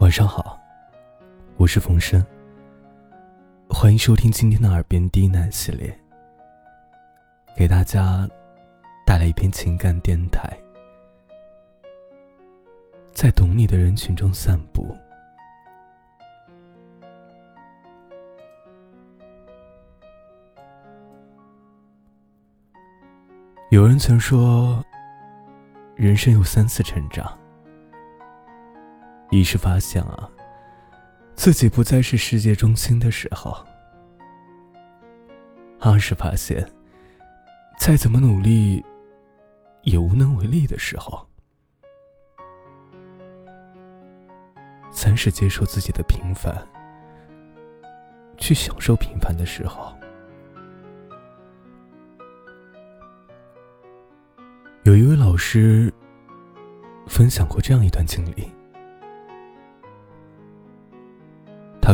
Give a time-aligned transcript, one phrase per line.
[0.00, 0.60] 晚上好，
[1.56, 2.24] 我是冯生。
[3.68, 5.96] 欢迎收听今天的耳边低喃系列，
[7.56, 8.28] 给大家
[9.06, 10.52] 带来一篇情感电台，
[13.12, 14.94] 在懂你的人群中散步。
[23.70, 24.84] 有人曾说，
[25.94, 27.38] 人生有三次成长。
[29.40, 30.30] 一是发现啊，
[31.34, 33.52] 自己不再是世界中心的时候；
[35.80, 36.64] 二是发现，
[37.76, 38.80] 再怎么努力，
[39.82, 41.26] 也无能为力的时候；
[44.92, 46.56] 三是接受自己的平凡，
[48.36, 49.92] 去享受平凡的时候。
[54.84, 55.92] 有一位老师
[57.08, 58.48] 分享过这样一段经历。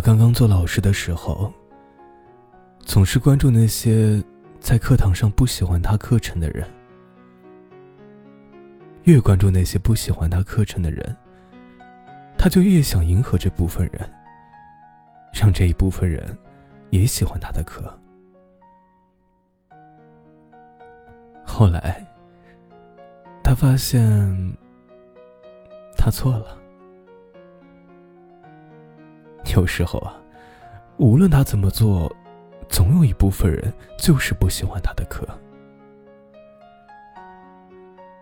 [0.00, 1.52] 刚刚做老师的时候，
[2.78, 4.22] 总是关注那些
[4.58, 6.66] 在课堂上不喜欢他课程的人。
[9.04, 11.16] 越关注那些不喜欢他课程的人，
[12.38, 14.10] 他就越想迎合这部分人，
[15.32, 16.36] 让这一部分人
[16.90, 17.92] 也喜欢他的课。
[21.44, 22.06] 后来，
[23.42, 24.56] 他发现
[25.96, 26.59] 他错了。
[29.54, 30.14] 有时候啊，
[30.98, 32.10] 无论他怎么做，
[32.68, 35.26] 总有一部分人就是不喜欢他的课。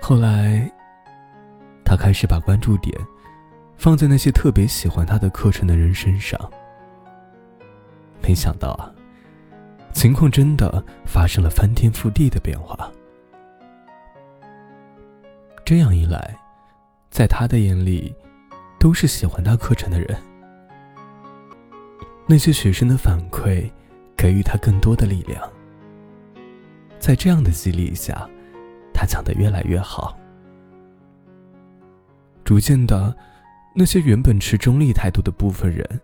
[0.00, 0.70] 后来，
[1.84, 2.92] 他开始把关注点
[3.76, 6.38] 放在那些特别喜欢他的课程的人身上。
[8.20, 8.92] 没想到啊，
[9.92, 12.90] 情况真的发生了翻天覆地的变化。
[15.64, 16.36] 这样一来，
[17.10, 18.12] 在他的眼里，
[18.80, 20.16] 都是喜欢他课程的人。
[22.26, 23.70] 那些学生的反馈，
[24.16, 25.42] 给予他更多的力量。
[26.98, 28.28] 在这样的激励下，
[28.94, 30.16] 他讲得越来越好。
[32.44, 33.16] 逐渐的，
[33.74, 36.00] 那些原本持中立态度的部分人，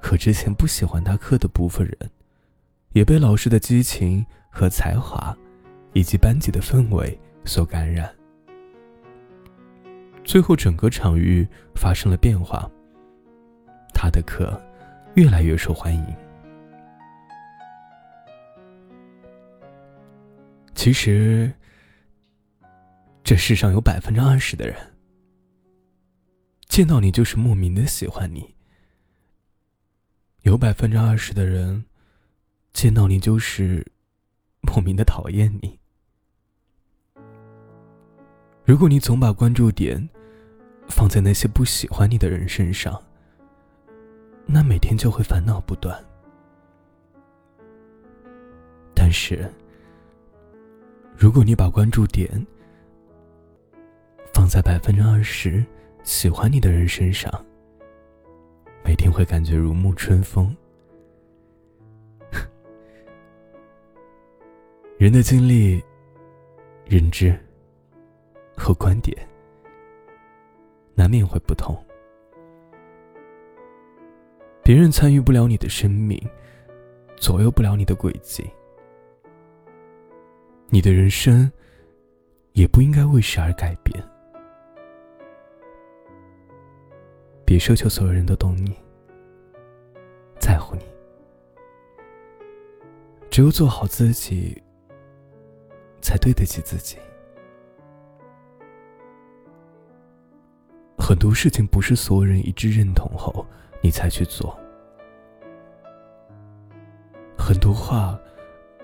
[0.00, 2.10] 和之前不喜欢他课的部分人，
[2.92, 5.36] 也被老师的激情和才华，
[5.92, 8.10] 以及班级的氛围所感染。
[10.24, 12.70] 最后，整个场域发生了变化。
[13.92, 14.60] 他的课。
[15.14, 16.16] 越来越受欢迎。
[20.74, 21.52] 其实，
[23.24, 24.76] 这世上有百分之二十的人，
[26.68, 28.54] 见到你就是莫名的喜欢你；
[30.42, 31.84] 有百分之二十的人，
[32.72, 33.84] 见到你就是
[34.60, 35.78] 莫名的讨厌你。
[38.64, 40.08] 如果你总把关注点
[40.88, 43.02] 放在那些不喜欢你的人身上，
[44.50, 46.02] 那每天就会烦恼不断。
[48.94, 49.46] 但是，
[51.14, 52.30] 如果你把关注点
[54.32, 55.62] 放在百分之二十
[56.02, 57.30] 喜欢你的人身上，
[58.82, 60.56] 每天会感觉如沐春风。
[64.98, 65.82] 人的经历、
[66.86, 67.38] 认知
[68.56, 69.14] 和观点，
[70.94, 71.76] 难免会不同。
[74.68, 76.20] 别人参与不了你的生命，
[77.16, 78.46] 左右不了你的轨迹，
[80.68, 81.50] 你的人生
[82.52, 83.98] 也不应该为谁而改变。
[87.46, 88.76] 别奢求所有人都懂你，
[90.38, 90.84] 在乎你，
[93.30, 94.62] 只有做好自己，
[96.02, 96.98] 才对得起自己。
[100.98, 103.46] 很多事情不是所有人一致认同后。
[103.80, 104.58] 你才去做，
[107.38, 108.18] 很多话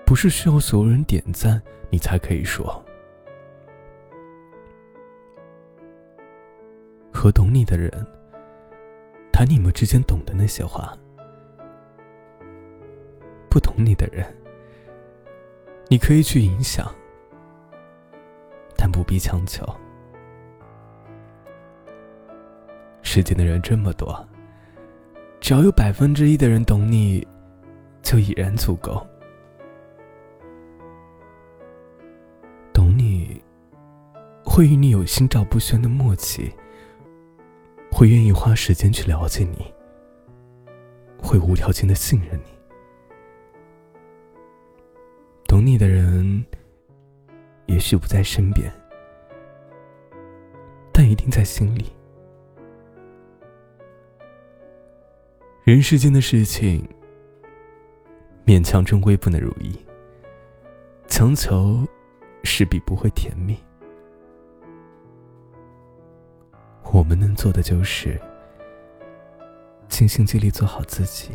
[0.05, 2.83] 不是需要所有人点赞你才可以说。
[7.13, 7.89] 和懂你的人
[9.31, 10.97] 谈你们之间懂的那些话，
[13.49, 14.25] 不懂你的人，
[15.87, 16.89] 你可以去影响，
[18.77, 19.65] 但不必强求。
[23.01, 24.27] 世间的人这么多。
[25.39, 27.25] 只要有百分之一的人懂你，
[28.01, 29.05] 就已然足够。
[32.73, 33.41] 懂你，
[34.43, 36.51] 会与你有心照不宣的默契，
[37.91, 39.71] 会愿意花时间去了解你，
[41.21, 42.55] 会无条件的信任你。
[45.47, 46.43] 懂你的人，
[47.67, 48.71] 也许不在身边，
[50.91, 51.85] 但一定在心里。
[55.65, 56.87] 人世间的事情，
[58.45, 59.75] 勉强终归不能如意，
[61.07, 61.83] 强求
[62.43, 63.57] 势必不会甜蜜。
[66.93, 68.21] 我们能做的就是
[69.87, 71.31] 尽心尽力做好自己。